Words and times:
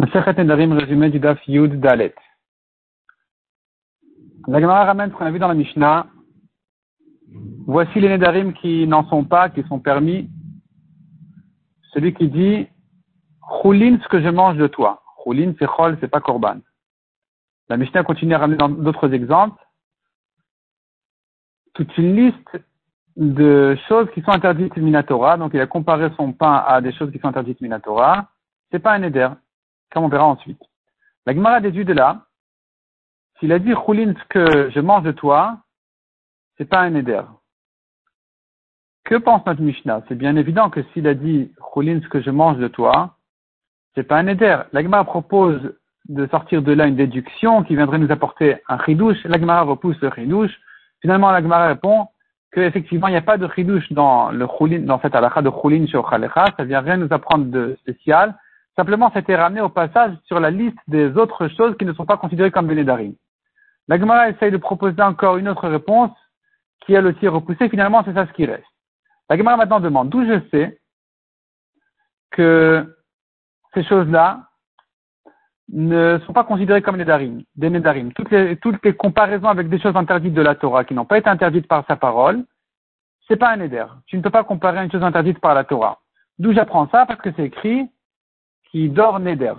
Masechet 0.00 0.32
Nedarim, 0.32 0.72
résumé 0.72 1.10
du 1.10 1.20
Daf 1.20 1.46
Yud 1.46 1.78
Dalet. 1.78 2.14
La 4.48 4.58
Gemara 4.58 4.86
ramène 4.86 5.10
ce 5.10 5.14
qu'on 5.14 5.26
a 5.26 5.30
vu 5.30 5.38
dans 5.38 5.46
la 5.46 5.52
Mishnah. 5.52 6.06
Voici 7.66 8.00
les 8.00 8.08
Nedarim 8.08 8.54
qui 8.54 8.86
n'en 8.86 9.06
sont 9.10 9.24
pas, 9.24 9.50
qui 9.50 9.62
sont 9.64 9.78
permis. 9.78 10.30
Celui 11.92 12.14
qui 12.14 12.28
dit 12.28 12.66
Choulin, 13.60 13.98
ce 14.02 14.08
que 14.08 14.22
je 14.22 14.30
mange 14.30 14.56
de 14.56 14.68
toi. 14.68 15.02
Choulin, 15.22 15.52
c'est 15.58 15.68
Chol, 15.68 15.98
c'est 16.00 16.08
pas 16.08 16.22
Korban. 16.22 16.60
La 17.68 17.76
Mishnah 17.76 18.02
continue 18.02 18.32
à 18.32 18.38
ramener 18.38 18.56
d'autres 18.82 19.12
exemples. 19.12 19.62
Toute 21.74 21.94
une 21.98 22.16
liste 22.16 22.58
de 23.16 23.76
choses 23.86 24.08
qui 24.14 24.22
sont 24.22 24.32
interdites 24.32 24.78
Minatora. 24.78 25.36
Donc 25.36 25.50
il 25.52 25.60
a 25.60 25.66
comparé 25.66 26.10
son 26.16 26.32
pain 26.32 26.64
à 26.66 26.80
des 26.80 26.94
choses 26.94 27.12
qui 27.12 27.18
sont 27.18 27.28
interdites 27.28 27.60
Minatora. 27.60 28.30
C'est 28.70 28.78
pas 28.78 28.94
un 28.94 29.00
Neder 29.00 29.28
comme 29.92 30.04
on 30.04 30.08
verra 30.08 30.26
ensuite. 30.26 30.60
La 31.26 31.34
Gemara 31.34 31.60
déduit 31.60 31.84
de 31.84 31.92
là, 31.92 32.26
s'il 33.38 33.52
a 33.52 33.58
dit 33.58 33.72
Choulin 33.86 34.14
ce 34.14 34.24
que 34.28 34.70
je 34.70 34.80
mange 34.80 35.04
de 35.04 35.12
toi, 35.12 35.58
c'est 36.56 36.68
pas 36.68 36.80
un 36.80 36.94
éder. 36.94 37.22
Que 39.04 39.16
pense 39.16 39.44
notre 39.46 39.62
Mishnah? 39.62 40.02
C'est 40.08 40.14
bien 40.14 40.36
évident 40.36 40.70
que 40.70 40.82
s'il 40.92 41.06
a 41.06 41.14
dit 41.14 41.52
Choulin 41.72 42.00
ce 42.02 42.08
que 42.08 42.20
je 42.20 42.30
mange 42.30 42.58
de 42.58 42.68
toi, 42.68 43.16
c'est 43.94 44.04
pas 44.04 44.18
un 44.18 44.26
éder. 44.26 44.56
La 44.72 44.82
Gemara 44.82 45.04
propose 45.04 45.74
de 46.08 46.26
sortir 46.28 46.62
de 46.62 46.72
là 46.72 46.86
une 46.86 46.96
déduction 46.96 47.62
qui 47.62 47.76
viendrait 47.76 47.98
nous 47.98 48.12
apporter 48.12 48.56
un 48.68 48.78
chidouche. 48.84 49.22
La 49.24 49.38
Gemara 49.38 49.62
repousse 49.62 50.00
le 50.00 50.10
chidouche. 50.10 50.52
Finalement, 51.00 51.30
la 51.30 51.42
Gemara 51.42 51.68
répond 51.68 52.08
qu'effectivement, 52.52 53.08
il 53.08 53.12
n'y 53.12 53.16
a 53.16 53.22
pas 53.22 53.38
de 53.38 53.48
chidouche 53.54 53.90
dans 53.92 54.30
le 54.30 54.46
choulin, 54.58 54.80
dans 54.80 55.00
cette 55.00 55.14
halakha 55.14 55.42
de 55.42 55.50
choulin 55.50 55.86
sur 55.86 56.08
Khalecha. 56.08 56.46
Ça 56.56 56.64
vient 56.64 56.80
rien 56.80 56.96
nous 56.96 57.08
apprendre 57.10 57.46
de 57.46 57.76
spécial. 57.80 58.36
Simplement, 58.80 59.10
c'était 59.12 59.36
ramené 59.36 59.60
au 59.60 59.68
passage 59.68 60.14
sur 60.24 60.40
la 60.40 60.50
liste 60.50 60.78
des 60.88 61.14
autres 61.18 61.48
choses 61.48 61.76
qui 61.76 61.84
ne 61.84 61.92
sont 61.92 62.06
pas 62.06 62.16
considérées 62.16 62.50
comme 62.50 62.66
Bénédarim. 62.66 63.12
La 63.88 63.98
Gemara 63.98 64.30
essaye 64.30 64.50
de 64.50 64.56
proposer 64.56 65.02
encore 65.02 65.36
une 65.36 65.50
autre 65.50 65.68
réponse 65.68 66.12
qui 66.80 66.94
elle 66.94 67.06
aussi 67.06 67.26
est 67.26 67.28
repoussée. 67.28 67.68
Finalement, 67.68 68.02
c'est 68.06 68.14
ça 68.14 68.26
ce 68.26 68.32
qui 68.32 68.46
reste. 68.46 68.64
La 69.28 69.36
Gemara 69.36 69.58
maintenant 69.58 69.80
demande 69.80 70.08
d'où 70.08 70.24
je 70.24 70.40
sais 70.50 70.80
que 72.30 72.96
ces 73.74 73.84
choses-là 73.84 74.48
ne 75.68 76.18
sont 76.24 76.32
pas 76.32 76.44
considérées 76.44 76.80
comme 76.80 76.96
des 76.96 77.68
Nédarim. 77.68 78.14
Toutes 78.14 78.30
les, 78.30 78.56
toutes 78.56 78.82
les 78.82 78.96
comparaisons 78.96 79.48
avec 79.48 79.68
des 79.68 79.78
choses 79.78 79.94
interdites 79.94 80.32
de 80.32 80.40
la 80.40 80.54
Torah 80.54 80.84
qui 80.84 80.94
n'ont 80.94 81.04
pas 81.04 81.18
été 81.18 81.28
interdites 81.28 81.68
par 81.68 81.84
sa 81.86 81.96
parole, 81.96 82.46
c'est 83.28 83.36
pas 83.36 83.50
un 83.50 83.58
Néder. 83.58 83.84
Tu 84.06 84.16
ne 84.16 84.22
peux 84.22 84.30
pas 84.30 84.42
comparer 84.42 84.82
une 84.82 84.90
chose 84.90 85.02
interdite 85.02 85.38
par 85.38 85.52
la 85.52 85.64
Torah. 85.64 85.98
D'où 86.38 86.54
j'apprends 86.54 86.88
ça? 86.88 87.04
Parce 87.04 87.20
que 87.20 87.28
c'est 87.36 87.44
écrit 87.44 87.90
qui 88.70 88.88
dort 88.88 89.20
Neder. 89.20 89.54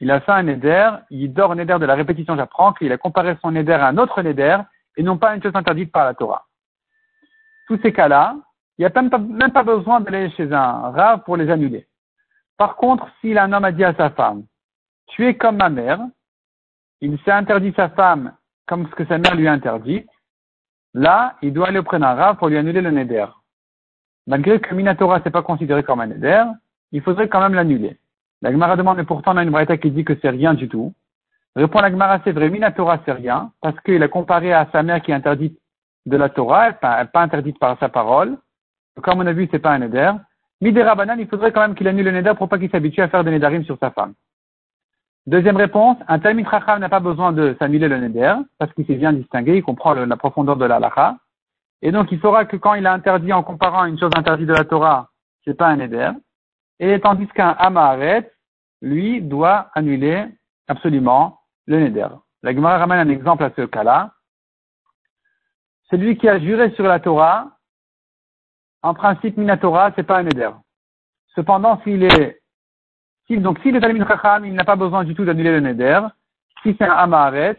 Il 0.00 0.10
a 0.10 0.20
fait 0.20 0.32
un 0.32 0.42
Neder, 0.42 0.90
il 1.10 1.32
dort 1.32 1.54
Neder 1.54 1.78
de 1.78 1.86
la 1.86 1.94
répétition, 1.94 2.36
j'apprends 2.36 2.72
qu'il 2.72 2.92
a 2.92 2.98
comparé 2.98 3.36
son 3.40 3.52
Neder 3.52 3.74
à 3.74 3.88
un 3.88 3.98
autre 3.98 4.22
Neder 4.22 4.58
et 4.96 5.02
non 5.02 5.18
pas 5.18 5.30
à 5.30 5.36
une 5.36 5.42
chose 5.42 5.54
interdite 5.54 5.92
par 5.92 6.04
la 6.04 6.14
Torah. 6.14 6.46
Tous 7.66 7.78
ces 7.82 7.92
cas-là, 7.92 8.36
il 8.78 8.82
n'y 8.82 8.86
a 8.86 9.00
même 9.00 9.52
pas, 9.52 9.62
besoin 9.62 10.00
d'aller 10.00 10.30
chez 10.30 10.52
un 10.52 10.90
rave 10.90 11.22
pour 11.24 11.36
les 11.36 11.48
annuler. 11.50 11.86
Par 12.56 12.76
contre, 12.76 13.08
si 13.20 13.36
un 13.36 13.52
homme 13.52 13.64
a 13.64 13.72
dit 13.72 13.84
à 13.84 13.94
sa 13.94 14.10
femme, 14.10 14.44
tu 15.08 15.26
es 15.26 15.36
comme 15.36 15.56
ma 15.56 15.68
mère, 15.68 16.00
il 17.00 17.18
s'est 17.20 17.30
interdit 17.30 17.72
sa 17.76 17.88
femme 17.90 18.34
comme 18.66 18.88
ce 18.88 18.94
que 18.94 19.04
sa 19.06 19.18
mère 19.18 19.34
lui 19.34 19.46
a 19.46 19.52
interdit, 19.52 20.06
là, 20.94 21.36
il 21.42 21.52
doit 21.52 21.68
aller 21.68 21.78
auprès 21.78 21.98
d'un 21.98 22.14
rave 22.14 22.36
pour 22.36 22.48
lui 22.48 22.56
annuler 22.56 22.80
le 22.80 22.90
Neder. 22.90 23.26
Malgré 24.26 24.60
que 24.60 24.74
Minatora 24.74 25.20
n'est 25.20 25.30
pas 25.30 25.42
considéré 25.42 25.82
comme 25.82 26.00
un 26.00 26.06
Neder, 26.06 26.44
il 26.92 27.02
faudrait 27.02 27.28
quand 27.28 27.40
même 27.40 27.54
l'annuler. 27.54 27.98
La 28.44 28.52
Gemara 28.52 28.76
demande, 28.76 28.98
mais 28.98 29.04
pourtant 29.04 29.32
on 29.32 29.38
a 29.38 29.42
une 29.42 29.50
braïta 29.50 29.78
qui 29.78 29.90
dit 29.90 30.04
que 30.04 30.12
c'est 30.20 30.28
rien 30.28 30.52
du 30.52 30.68
tout. 30.68 30.92
Répond 31.56 31.80
la 31.80 31.90
Gemara, 31.90 32.20
c'est 32.24 32.32
vrai, 32.32 32.50
Minatora 32.50 32.98
c'est 33.06 33.12
rien, 33.12 33.50
parce 33.62 33.80
qu'il 33.80 34.02
a 34.02 34.08
comparé 34.08 34.52
à 34.52 34.68
sa 34.70 34.82
mère 34.82 35.00
qui 35.00 35.12
est 35.12 35.14
interdite 35.14 35.58
de 36.04 36.16
la 36.18 36.28
Torah, 36.28 36.68
n'est 36.68 36.74
pas 37.06 37.22
interdite 37.22 37.58
par 37.58 37.78
sa 37.78 37.88
parole. 37.88 38.36
Comme 39.02 39.20
on 39.20 39.26
a 39.26 39.32
vu, 39.32 39.48
c'est 39.50 39.60
pas 39.60 39.72
un 39.72 39.78
neder. 39.78 40.12
Midera 40.60 40.94
Banan, 40.94 41.16
il 41.18 41.26
faudrait 41.26 41.52
quand 41.52 41.62
même 41.62 41.74
qu'il 41.74 41.88
annule 41.88 42.04
le 42.04 42.10
neder 42.10 42.34
pour 42.36 42.50
pas 42.50 42.58
qu'il 42.58 42.68
s'habitue 42.68 43.00
à 43.00 43.08
faire 43.08 43.24
des 43.24 43.30
nedarim 43.30 43.64
sur 43.64 43.78
sa 43.78 43.90
femme. 43.90 44.12
Deuxième 45.26 45.56
réponse, 45.56 45.96
un 46.06 46.18
Talmid 46.18 46.46
Racham 46.46 46.80
n'a 46.80 46.90
pas 46.90 47.00
besoin 47.00 47.32
de 47.32 47.56
s'annuler 47.58 47.88
le 47.88 47.96
neder, 47.96 48.34
parce 48.58 48.70
qu'il 48.74 48.84
s'est 48.84 48.96
bien 48.96 49.14
distingué, 49.14 49.56
il 49.56 49.62
comprend 49.62 49.94
la 49.94 50.16
profondeur 50.18 50.56
de 50.56 50.66
la 50.66 50.78
lacha. 50.78 51.16
Et 51.80 51.92
donc, 51.92 52.12
il 52.12 52.20
saura 52.20 52.44
que 52.44 52.58
quand 52.58 52.74
il 52.74 52.86
a 52.86 52.92
interdit 52.92 53.32
en 53.32 53.42
comparant 53.42 53.86
une 53.86 53.98
chose 53.98 54.12
interdite 54.14 54.48
de 54.48 54.52
la 54.52 54.64
Torah, 54.64 55.08
c'est 55.46 55.56
pas 55.56 55.68
un 55.68 55.76
neder. 55.76 56.10
Et 56.78 57.00
tandis 57.00 57.26
qu'un 57.28 57.50
Amaharet, 57.58 58.30
lui, 58.84 59.22
doit 59.22 59.70
annuler 59.74 60.26
absolument 60.68 61.40
le 61.66 61.80
neder. 61.80 62.08
La 62.42 62.54
Gemara 62.54 62.78
ramène 62.78 63.08
un 63.08 63.12
exemple 63.12 63.42
à 63.42 63.50
ce 63.56 63.62
cas-là. 63.62 64.12
Celui 65.90 66.16
qui 66.16 66.28
a 66.28 66.38
juré 66.38 66.70
sur 66.72 66.84
la 66.84 67.00
Torah, 67.00 67.50
en 68.82 68.94
principe, 68.94 69.36
Minatora, 69.36 69.92
c'est 69.96 70.02
pas 70.02 70.18
un 70.18 70.24
neder. 70.24 70.50
Cependant, 71.34 71.80
s'il 71.82 72.04
est, 72.04 72.40
donc, 73.30 73.58
s'il 73.60 73.74
est 73.74 73.80
Talmud 73.80 74.06
Chacham, 74.06 74.44
il 74.44 74.52
n'a 74.52 74.64
pas 74.64 74.76
besoin 74.76 75.04
du 75.04 75.14
tout 75.14 75.24
d'annuler 75.24 75.52
le 75.52 75.60
neder. 75.60 76.00
Si 76.62 76.76
c'est 76.78 76.84
un 76.84 76.92
Amaharet, 76.92 77.58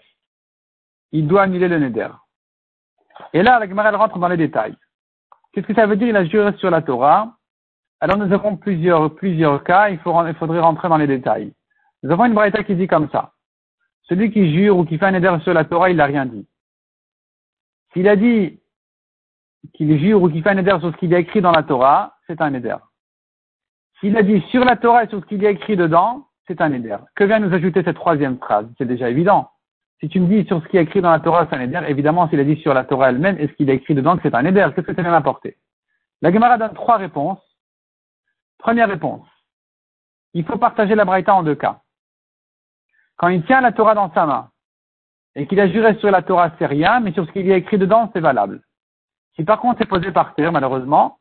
il 1.12 1.28
doit 1.28 1.44
annuler 1.44 1.68
le 1.68 1.80
neder. 1.80 2.10
Et 3.34 3.42
là, 3.42 3.60
la 3.60 3.68
Gemara 3.68 3.92
rentre 3.92 4.20
dans 4.20 4.28
les 4.28 4.38
détails. 4.38 4.76
Qu'est-ce 5.52 5.68
que 5.68 5.74
ça 5.74 5.88
veut 5.88 5.96
dire? 5.96 6.10
Il 6.10 6.16
a 6.16 6.26
juré 6.26 6.56
sur 6.58 6.70
la 6.70 6.82
Torah? 6.82 7.36
Alors 8.06 8.20
nous 8.20 8.32
avons 8.32 8.56
plusieurs, 8.56 9.16
plusieurs 9.16 9.64
cas, 9.64 9.90
il, 9.90 9.96
il 9.96 10.36
faudrait 10.36 10.60
rentrer 10.60 10.90
dans 10.90 10.98
les 10.98 11.08
détails. 11.08 11.52
Nous 12.04 12.12
avons 12.12 12.26
une 12.26 12.36
braïta 12.36 12.64
qui 12.64 12.76
dit 12.76 12.86
comme 12.86 13.10
ça. 13.10 13.34
Celui 14.04 14.30
qui 14.30 14.54
jure 14.54 14.78
ou 14.78 14.86
qui 14.86 15.00
fait 15.00 15.08
un 15.08 15.16
éder 15.16 15.36
sur 15.42 15.56
la 15.56 15.66
Torah, 15.66 15.90
il 15.90 15.98
n'a 15.98 16.06
rien 16.06 16.28
dit. 16.28 16.46
S'il 17.92 18.08
a 18.08 18.16
dit 18.16 18.60
qu'il 19.74 19.98
jure 19.98 20.22
ou 20.22 20.30
qu'il 20.30 20.44
fait 20.44 20.52
un 20.52 20.58
éder 20.60 20.78
sur 20.80 20.92
ce 20.92 20.98
qu'il 20.98 21.10
y 21.10 21.16
a 21.16 21.18
écrit 21.18 21.42
dans 21.42 21.52
la 21.52 21.64
Torah, 21.64 22.16
c'est 22.28 22.40
un 22.42 22.54
éder. 22.54 22.76
S'il 24.00 24.16
a 24.16 24.22
dit 24.22 24.40
sur 24.52 24.64
la 24.64 24.76
Torah 24.76 25.06
et 25.06 25.08
sur 25.08 25.20
ce 25.22 25.26
qu'il 25.26 25.42
y 25.42 25.48
a 25.48 25.50
écrit 25.50 25.76
dedans, 25.76 26.28
c'est 26.46 26.62
un 26.62 26.72
éder. 26.74 26.98
Que 27.16 27.24
vient 27.24 27.40
nous 27.40 27.56
ajouter 27.56 27.82
cette 27.84 27.96
troisième 27.96 28.38
phrase? 28.38 28.68
C'est 28.78 28.86
déjà 28.86 29.10
évident. 29.10 29.50
Si 30.00 30.10
tu 30.10 30.20
me 30.20 30.28
dis 30.28 30.48
sur 30.48 30.62
ce 30.62 30.68
qu'il 30.68 30.76
y 30.76 30.80
a 30.80 30.84
écrit 30.84 31.02
dans 31.02 31.10
la 31.10 31.22
Torah, 31.22 31.48
c'est 31.50 31.56
un 31.56 31.62
éder, 31.62 31.82
évidemment, 31.88 32.30
s'il 32.30 32.40
a 32.40 32.44
dit 32.44 32.58
sur 32.58 32.76
la 32.76 32.84
Torah 32.84 33.10
elle-même 33.10 33.38
et 33.40 33.48
ce 33.48 33.54
qu'il 33.54 33.68
a 33.72 33.74
écrit 33.74 33.96
dedans, 33.96 34.16
c'est 34.22 34.36
un 34.36 34.46
éder, 34.46 34.64
qu'est-ce 34.76 34.86
que 34.86 34.94
ça 34.94 35.02
vient 35.02 35.12
apporter 35.12 35.58
La 36.22 36.32
Gemara 36.32 36.60
donne 36.60 36.76
trois 36.76 36.98
réponses 36.98 37.42
Première 38.58 38.90
réponse. 38.90 39.28
Il 40.34 40.46
faut 40.46 40.58
partager 40.58 40.96
la 40.96 41.06
Braïta 41.06 41.34
en 41.34 41.44
deux 41.44 41.56
cas. 41.56 41.82
Quand 43.18 43.30
il 43.30 43.46
tient 43.46 43.62
la 43.62 43.72
Torah 43.72 43.96
dans 43.96 44.14
sa 44.14 44.26
main 44.26 44.50
et 45.36 45.48
qu'il 45.48 45.60
a 45.60 45.68
juré 45.70 45.96
sur 45.96 46.12
la 46.12 46.22
Torah, 46.22 46.52
c'est 46.58 46.66
rien, 46.66 47.00
mais 47.00 47.14
sur 47.14 47.26
ce 47.26 47.32
qu'il 47.32 47.46
y 47.46 47.54
a 47.54 47.58
écrit 47.58 47.78
dedans, 47.78 48.10
c'est 48.14 48.20
valable. 48.20 48.62
Si 49.36 49.44
par 49.44 49.60
contre 49.60 49.80
c'est 49.80 49.90
posé 49.90 50.12
par 50.12 50.34
terre, 50.36 50.52
malheureusement, 50.52 51.20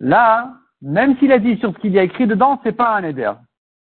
là, 0.00 0.52
même 0.80 1.16
s'il 1.18 1.32
a 1.32 1.38
dit 1.38 1.58
sur 1.58 1.72
ce 1.72 1.78
qu'il 1.78 1.92
y 1.92 1.98
a 1.98 2.02
écrit 2.02 2.26
dedans, 2.26 2.60
c'est 2.62 2.72
pas 2.72 2.96
un 2.96 3.04
éder. 3.04 3.32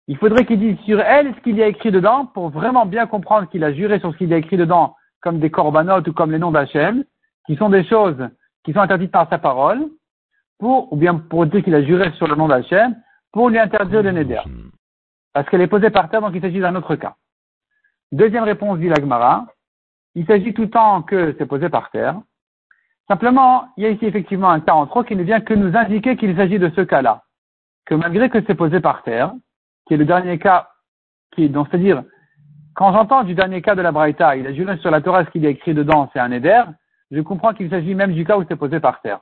Il 0.07 0.17
faudrait 0.17 0.45
qu'il 0.45 0.59
dise 0.59 0.77
sur 0.81 0.99
elle 0.99 1.33
ce 1.33 1.39
qu'il 1.41 1.55
y 1.55 1.63
a 1.63 1.67
écrit 1.67 1.91
dedans 1.91 2.25
pour 2.25 2.49
vraiment 2.49 2.85
bien 2.85 3.07
comprendre 3.07 3.49
qu'il 3.49 3.63
a 3.63 3.73
juré 3.73 3.99
sur 3.99 4.11
ce 4.11 4.17
qu'il 4.17 4.29
y 4.29 4.33
a 4.33 4.37
écrit 4.37 4.57
dedans, 4.57 4.95
comme 5.21 5.39
des 5.39 5.49
corbanotes 5.49 6.07
ou 6.07 6.13
comme 6.13 6.31
les 6.31 6.39
noms 6.39 6.51
d'Hachem, 6.51 7.03
qui 7.45 7.55
sont 7.55 7.69
des 7.69 7.85
choses 7.85 8.29
qui 8.63 8.73
sont 8.73 8.79
interdites 8.79 9.11
par 9.11 9.29
sa 9.29 9.37
parole, 9.37 9.89
ou 10.61 10.95
bien 10.95 11.15
pour 11.15 11.45
dire 11.45 11.63
qu'il 11.63 11.75
a 11.75 11.83
juré 11.83 12.11
sur 12.13 12.27
le 12.27 12.35
nom 12.35 12.47
d'Hachem, 12.47 12.95
pour 13.31 13.49
lui 13.49 13.59
interdire 13.59 14.03
le 14.03 14.11
neder. 14.11 14.41
Parce 15.33 15.49
qu'elle 15.49 15.61
est 15.61 15.67
posée 15.67 15.89
par 15.89 16.09
terre, 16.09 16.21
donc 16.21 16.33
il 16.35 16.41
s'agit 16.41 16.59
d'un 16.59 16.75
autre 16.75 16.95
cas. 16.95 17.15
Deuxième 18.11 18.43
réponse 18.43 18.79
dit 18.79 18.87
l'Agmara, 18.87 19.47
il 20.15 20.25
s'agit 20.25 20.53
tout 20.53 20.63
le 20.63 20.69
temps 20.69 21.01
que 21.01 21.35
c'est 21.37 21.47
posé 21.47 21.69
par 21.69 21.89
terre. 21.89 22.21
Simplement, 23.07 23.65
il 23.75 23.83
y 23.83 23.87
a 23.87 23.89
ici 23.89 24.05
effectivement 24.05 24.49
un 24.49 24.59
cas 24.59 24.73
en 24.73 24.85
trop 24.85 25.03
qui 25.03 25.15
ne 25.15 25.23
vient 25.23 25.41
que 25.41 25.53
nous 25.53 25.75
indiquer 25.75 26.15
qu'il 26.15 26.35
s'agit 26.35 26.59
de 26.59 26.69
ce 26.75 26.81
cas-là. 26.81 27.23
Que 27.85 27.95
malgré 27.95 28.29
que 28.29 28.41
c'est 28.45 28.55
posé 28.55 28.79
par 28.79 29.03
terre, 29.03 29.33
qui 29.87 29.95
est 29.95 29.97
le 29.97 30.05
dernier 30.05 30.37
cas, 30.37 30.69
qui 31.31 31.49
donc 31.49 31.67
c'est-à-dire, 31.69 32.03
quand 32.75 32.93
j'entends 32.93 33.23
du 33.23 33.35
dernier 33.35 33.61
cas 33.61 33.75
de 33.75 33.81
la 33.81 33.91
Braïta, 33.91 34.35
il 34.35 34.47
a 34.47 34.53
juré 34.53 34.77
sur 34.77 34.91
la 34.91 35.01
Torah 35.01 35.25
ce 35.25 35.31
qu'il 35.31 35.43
y 35.43 35.47
a 35.47 35.49
écrit 35.49 35.73
dedans, 35.73 36.09
c'est 36.13 36.19
un 36.19 36.31
éder, 36.31 36.63
je 37.11 37.21
comprends 37.21 37.53
qu'il 37.53 37.69
s'agit 37.69 37.93
même 37.93 38.13
du 38.13 38.25
cas 38.25 38.37
où 38.37 38.45
c'est 38.47 38.55
posé 38.55 38.79
par 38.79 39.01
terre. 39.01 39.19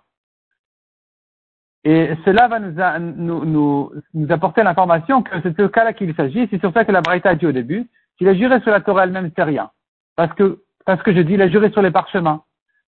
Et 1.83 2.12
cela 2.25 2.48
va 2.48 2.60
nous, 2.60 3.45
nous, 3.45 3.92
nous, 4.13 4.31
apporter 4.31 4.62
l'information 4.62 5.24
que 5.24 5.42
c'est 5.42 5.57
ce 5.57 5.66
cas-là 5.66 5.94
qu'il 5.94 6.13
s'agit. 6.16 6.48
C'est 6.51 6.60
sur 6.60 6.72
ça 6.74 6.86
que 6.86 6.92
la 6.92 7.01
Braïta 7.01 7.30
a 7.30 7.36
dit 7.36 7.48
au 7.48 7.51
début. 7.51 7.89
S'il 8.18 8.28
a 8.28 8.36
juré 8.36 8.60
sur 8.62 8.72
la 8.72 8.81
Torah 8.81 9.06
elle-même, 9.06 9.31
c'est 9.36 9.44
rien. 9.44 9.72
Parce 10.16 10.33
que, 10.33 10.62
parce 10.86 11.01
que 11.01 11.13
je 11.13 11.22
dis, 11.22 11.33
il 11.33 11.42
a 11.42 11.50
juré 11.50 11.72
sur 11.72 11.81
les 11.81 11.89
parchemins. 11.89 12.44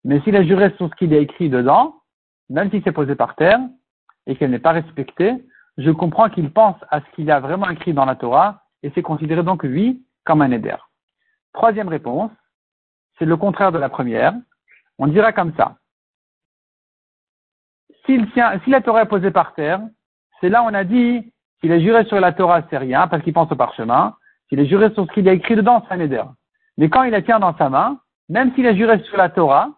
Mais 0.05 0.21
s'il 0.21 0.37
a 0.37 0.43
juré 0.43 0.75
sur 0.77 0.91
ce 0.91 0.95
qu'il 0.97 1.15
a 1.15 1.19
écrit 1.19 1.49
dedans, 1.49 1.95
même 2.51 2.71
si 2.71 2.83
c'est 2.85 2.93
posé 2.93 3.15
par 3.15 3.35
terre, 3.37 3.61
et 4.27 4.37
qu'elle 4.37 4.51
n'est 4.51 4.59
pas 4.59 4.73
respectée, 4.73 5.43
je 5.79 5.91
comprends 5.91 6.29
qu'il 6.29 6.51
pense 6.51 6.77
à 6.91 7.01
ce 7.01 7.07
qu'il 7.15 7.31
a 7.31 7.41
vraiment 7.41 7.71
écrit 7.71 7.95
dans 7.95 8.05
la 8.05 8.15
Torah, 8.15 8.63
et 8.83 8.93
c'est 8.95 9.03
considéré 9.03 9.43
donc, 9.43 9.63
oui, 9.63 10.05
comme 10.25 10.43
un 10.43 10.51
éder. 10.51 10.75
Troisième 11.55 11.89
réponse, 11.89 12.31
c'est 13.19 13.25
le 13.25 13.37
contraire 13.37 13.73
de 13.73 13.79
la 13.79 13.89
première. 13.89 14.35
On 14.99 15.07
dira 15.07 15.33
comme 15.33 15.55
ça 15.57 15.77
s'il 18.19 18.61
si 18.65 18.71
la 18.71 18.81
Torah 18.81 19.03
est 19.03 19.07
posée 19.07 19.31
par 19.31 19.55
terre, 19.55 19.81
c'est 20.41 20.49
là 20.49 20.63
où 20.63 20.67
on 20.67 20.75
a 20.75 20.85
dit 20.85 21.33
qu'il 21.61 21.73
a 21.73 21.79
juré 21.79 22.05
sur 22.05 22.21
la 22.21 22.33
Torah, 22.33 22.63
c'est 22.69 22.79
rien, 22.79 23.07
parce 23.07 23.23
qu'il 23.23 23.33
pense 23.33 23.51
au 23.53 23.57
parchemin. 23.57 24.15
S'il 24.49 24.61
est 24.61 24.67
juré 24.67 24.93
sur 24.95 25.07
ce 25.07 25.13
qu'il 25.13 25.29
a 25.29 25.33
écrit 25.33 25.57
dedans, 25.57 25.85
c'est 25.87 25.95
un 25.95 26.01
éder. 26.01 26.23
Mais 26.77 26.89
quand 26.89 27.05
il 27.05 27.11
la 27.13 27.23
tient 27.23 27.39
dans 27.39 27.57
sa 27.57 27.69
main, 27.69 27.99
même 28.29 28.53
s'il 28.55 28.67
a 28.67 28.75
juré 28.75 28.99
sur 29.05 29.17
la 29.17 29.29
Torah, 29.29 29.71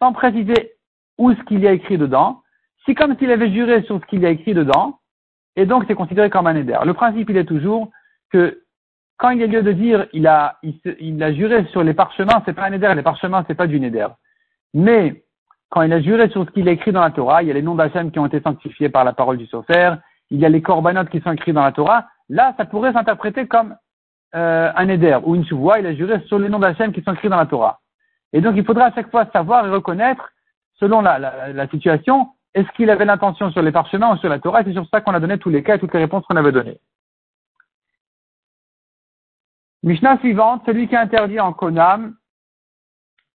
sans 0.00 0.12
préciser 0.12 0.72
où 1.18 1.32
ce 1.32 1.42
qu'il 1.42 1.60
y 1.60 1.68
a 1.68 1.72
écrit 1.72 1.98
dedans, 1.98 2.42
c'est 2.84 2.94
comme 2.94 3.16
s'il 3.18 3.30
avait 3.30 3.50
juré 3.52 3.82
sur 3.82 4.00
ce 4.00 4.06
qu'il 4.06 4.20
y 4.20 4.26
a 4.26 4.30
écrit 4.30 4.54
dedans, 4.54 4.98
et 5.56 5.66
donc 5.66 5.84
c'est 5.86 5.94
considéré 5.94 6.30
comme 6.30 6.46
un 6.46 6.56
éder. 6.56 6.76
Le 6.84 6.94
principe, 6.94 7.30
il 7.30 7.36
est 7.36 7.44
toujours 7.44 7.90
que 8.30 8.62
quand 9.18 9.30
il 9.30 9.40
y 9.40 9.44
a 9.44 9.46
lieu 9.46 9.62
de 9.62 9.72
dire 9.72 10.06
il 10.12 10.26
a, 10.26 10.58
a 10.62 11.32
juré 11.32 11.64
sur 11.66 11.82
les 11.82 11.94
parchemins, 11.94 12.42
c'est 12.44 12.52
pas 12.52 12.64
un 12.64 12.72
éder, 12.72 12.92
les 12.94 13.02
parchemins, 13.02 13.44
c'est 13.46 13.54
pas 13.54 13.66
du 13.66 13.80
néder. 13.80 14.06
Mais 14.74 15.24
quand 15.70 15.82
il 15.82 15.92
a 15.92 16.00
juré 16.00 16.28
sur 16.30 16.44
ce 16.44 16.50
qu'il 16.50 16.68
a 16.68 16.72
écrit 16.72 16.92
dans 16.92 17.02
la 17.02 17.10
Torah, 17.10 17.42
il 17.42 17.48
y 17.48 17.50
a 17.50 17.54
les 17.54 17.62
noms 17.62 17.74
d'Hachem 17.74 18.10
qui 18.10 18.18
ont 18.18 18.26
été 18.26 18.40
sanctifiés 18.40 18.88
par 18.88 19.04
la 19.04 19.12
parole 19.12 19.36
du 19.36 19.46
Sofer, 19.46 19.94
il 20.30 20.38
y 20.38 20.46
a 20.46 20.48
les 20.48 20.62
corbanotes 20.62 21.10
qui 21.10 21.20
sont 21.20 21.32
écrits 21.32 21.52
dans 21.52 21.64
la 21.64 21.72
Torah, 21.72 22.06
là, 22.28 22.54
ça 22.56 22.64
pourrait 22.64 22.92
s'interpréter 22.92 23.46
comme 23.46 23.76
euh, 24.34 24.70
un 24.74 24.88
éder 24.88 25.18
ou 25.24 25.34
une 25.34 25.46
chouvoie, 25.46 25.78
il 25.78 25.86
a 25.86 25.94
juré 25.94 26.20
sur 26.26 26.38
les 26.38 26.48
noms 26.48 26.58
d'Hachem 26.58 26.92
qui 26.92 27.02
sont 27.02 27.12
écrits 27.12 27.28
dans 27.28 27.36
la 27.36 27.46
Torah. 27.46 27.80
Et 28.32 28.40
donc, 28.40 28.54
il 28.56 28.64
faudra 28.64 28.86
à 28.86 28.94
chaque 28.94 29.10
fois 29.10 29.26
savoir 29.32 29.66
et 29.66 29.70
reconnaître, 29.70 30.30
selon 30.74 31.00
la, 31.00 31.18
la, 31.18 31.68
situation, 31.68 32.28
est-ce 32.54 32.68
qu'il 32.72 32.90
avait 32.90 33.04
l'intention 33.04 33.50
sur 33.50 33.62
les 33.62 33.72
parchemins 33.72 34.12
ou 34.14 34.16
sur 34.18 34.28
la 34.28 34.38
Torah, 34.38 34.62
c'est 34.64 34.72
sur 34.72 34.86
ça 34.88 35.00
qu'on 35.00 35.14
a 35.14 35.20
donné 35.20 35.38
tous 35.38 35.50
les 35.50 35.62
cas 35.62 35.76
et 35.76 35.78
toutes 35.78 35.94
les 35.94 36.00
réponses 36.00 36.24
qu'on 36.26 36.36
avait 36.36 36.52
données. 36.52 36.78
Mishnah 39.82 40.18
suivante, 40.18 40.62
celui 40.66 40.88
qui 40.88 40.96
interdit 40.96 41.40
en 41.40 41.52
Konam, 41.52 42.14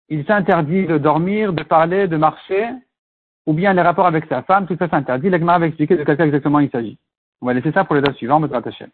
il 0.09 0.25
s'interdit 0.25 0.87
de 0.87 0.99
dormir, 0.99 1.53
de 1.53 1.63
parler, 1.63 2.09
de 2.09 2.17
marcher, 2.17 2.71
ou 3.47 3.53
bien 3.53 3.73
les 3.73 3.83
rapports 3.83 4.07
avec 4.07 4.27
sa 4.27 4.43
femme, 4.43 4.67
tout 4.67 4.77
ça 4.79 4.89
s'interdit. 4.89 5.31
L'Agmara 5.31 5.59
va 5.59 5.67
expliquer 5.67 5.97
de 5.97 6.05
quel 6.05 6.17
cas 6.17 6.27
exactement 6.27 6.61
il 6.61 6.71
s'agit. 6.71 6.99
On 7.41 7.47
va 7.47 7.55
laisser 7.55 7.73
ça 7.73 7.85
pour 7.85 7.95
les 7.95 8.03
dates 8.03 8.17
suivantes, 8.17 8.43
Bezrat 8.43 8.63
Hashem. 8.67 8.91